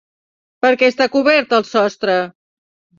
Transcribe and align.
Per 0.65 0.71
què 0.79 0.89
està 0.93 1.09
cobert 1.17 1.55
el 1.61 1.71
sostre? 1.77 2.21